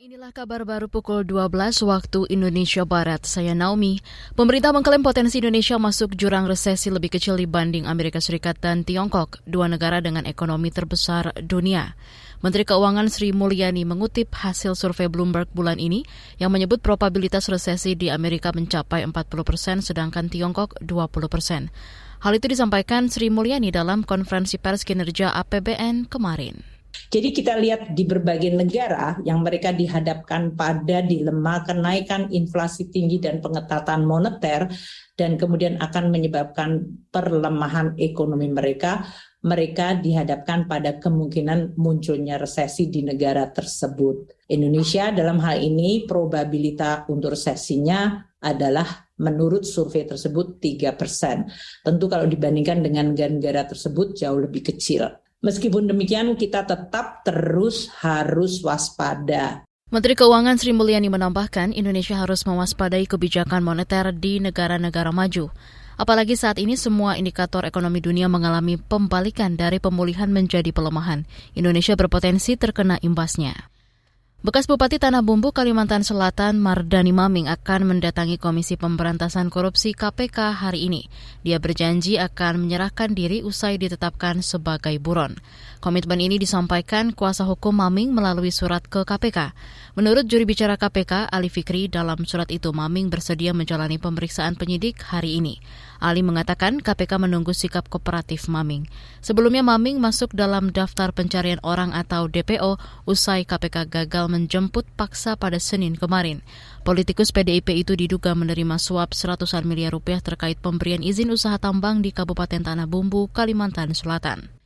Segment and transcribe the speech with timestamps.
[0.00, 3.28] Inilah kabar baru pukul 12 waktu Indonesia Barat.
[3.28, 4.00] Saya Naomi.
[4.32, 9.68] Pemerintah mengklaim potensi Indonesia masuk jurang resesi lebih kecil dibanding Amerika Serikat dan Tiongkok, dua
[9.68, 12.00] negara dengan ekonomi terbesar dunia.
[12.40, 16.08] Menteri Keuangan Sri Mulyani mengutip hasil survei Bloomberg bulan ini
[16.40, 19.12] yang menyebut probabilitas resesi di Amerika mencapai 40
[19.44, 21.68] persen sedangkan Tiongkok 20 persen.
[22.24, 26.79] Hal itu disampaikan Sri Mulyani dalam konferensi pers kinerja APBN kemarin.
[27.10, 33.42] Jadi kita lihat di berbagai negara yang mereka dihadapkan pada dilema kenaikan inflasi tinggi dan
[33.42, 34.70] pengetatan moneter
[35.18, 39.02] dan kemudian akan menyebabkan perlemahan ekonomi mereka,
[39.42, 44.46] mereka dihadapkan pada kemungkinan munculnya resesi di negara tersebut.
[44.46, 48.86] Indonesia dalam hal ini probabilitas untuk resesinya adalah
[49.18, 51.50] menurut survei tersebut 3 persen.
[51.82, 55.10] Tentu kalau dibandingkan dengan negara-negara tersebut jauh lebih kecil.
[55.40, 59.64] Meskipun demikian kita tetap terus harus waspada.
[59.88, 65.48] Menteri Keuangan Sri Mulyani menambahkan Indonesia harus mewaspadai kebijakan moneter di negara-negara maju.
[65.96, 71.24] Apalagi saat ini semua indikator ekonomi dunia mengalami pembalikan dari pemulihan menjadi pelemahan.
[71.56, 73.56] Indonesia berpotensi terkena imbasnya.
[74.40, 80.88] Bekas Bupati Tanah Bumbu Kalimantan Selatan Mardani Maming akan mendatangi Komisi Pemberantasan Korupsi KPK hari
[80.88, 81.12] ini.
[81.44, 85.36] Dia berjanji akan menyerahkan diri usai ditetapkan sebagai buron.
[85.80, 89.56] Komitmen ini disampaikan kuasa hukum Maming melalui surat ke KPK.
[89.96, 95.40] Menurut juri bicara KPK, Ali Fikri, dalam surat itu Maming bersedia menjalani pemeriksaan penyidik hari
[95.40, 95.56] ini.
[95.96, 98.92] Ali mengatakan KPK menunggu sikap kooperatif Maming.
[99.24, 102.76] Sebelumnya Maming masuk dalam daftar pencarian orang atau DPO
[103.08, 106.44] usai KPK gagal menjemput paksa pada Senin kemarin.
[106.84, 112.12] Politikus PDIP itu diduga menerima suap seratusan miliar rupiah terkait pemberian izin usaha tambang di
[112.12, 114.59] Kabupaten Tanah Bumbu, Kalimantan Selatan.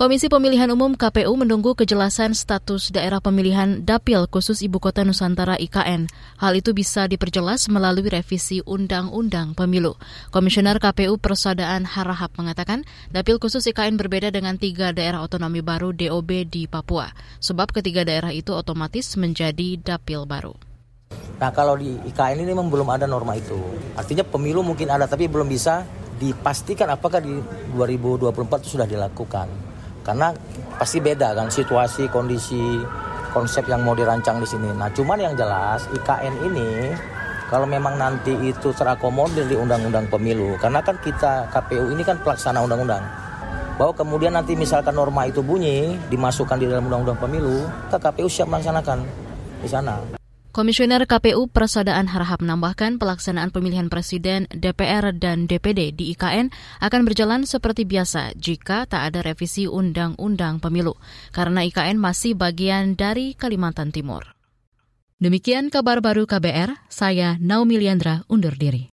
[0.00, 6.08] Komisi Pemilihan Umum KPU menunggu kejelasan status daerah pemilihan dapil khusus Ibu Kota Nusantara IKN.
[6.40, 10.00] Hal itu bisa diperjelas melalui revisi Undang-Undang Pemilu.
[10.32, 16.48] Komisioner KPU Persadaan Harahap mengatakan dapil khusus IKN berbeda dengan tiga daerah otonomi baru DOB
[16.48, 20.56] di Papua, sebab ketiga daerah itu otomatis menjadi dapil baru.
[21.44, 23.60] Nah kalau di IKN ini memang belum ada norma itu.
[24.00, 25.84] Artinya pemilu mungkin ada tapi belum bisa
[26.16, 27.36] dipastikan apakah di
[27.76, 29.68] 2024 itu sudah dilakukan
[30.00, 30.32] karena
[30.80, 32.80] pasti beda kan situasi kondisi
[33.30, 34.70] konsep yang mau dirancang di sini.
[34.74, 36.70] Nah, cuman yang jelas IKN ini
[37.50, 42.62] kalau memang nanti itu terakomodir di undang-undang pemilu, karena kan kita KPU ini kan pelaksana
[42.62, 43.02] undang-undang.
[43.74, 49.02] Bahwa kemudian nanti misalkan norma itu bunyi dimasukkan di dalam undang-undang pemilu, KPU siap melaksanakan
[49.64, 50.19] di sana.
[50.50, 56.50] Komisioner KPU Persadaan Harahap menambahkan pelaksanaan pemilihan presiden, DPR, dan DPD di IKN
[56.82, 60.98] akan berjalan seperti biasa jika tak ada revisi Undang-Undang Pemilu,
[61.30, 64.34] karena IKN masih bagian dari Kalimantan Timur.
[65.20, 68.88] Demikian kabar baru KBR, saya Naomi Liandra undur diri.